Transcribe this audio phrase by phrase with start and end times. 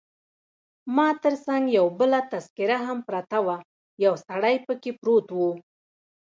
[0.95, 3.57] ما تر څنګ یو بله تذکیره هم پرته وه،
[4.05, 5.51] یو سړی پکښې پروت وو.